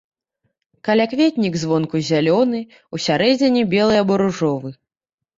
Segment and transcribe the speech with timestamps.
[0.87, 2.61] Калякветнік звонку зялёны,
[2.99, 4.73] усярэдзіне белы або ружовы.